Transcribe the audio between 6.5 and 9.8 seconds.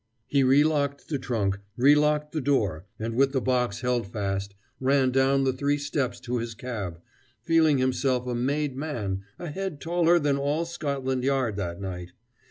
cab feeling himself a made man, a head